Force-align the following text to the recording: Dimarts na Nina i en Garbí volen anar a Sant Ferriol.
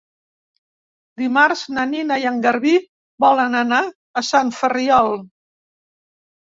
Dimarts 1.23 1.61
na 1.75 1.85
Nina 1.91 2.19
i 2.23 2.27
en 2.31 2.41
Garbí 2.47 2.73
volen 3.27 3.61
anar 3.63 3.83
a 4.23 4.29
Sant 4.33 4.53
Ferriol. 4.63 5.17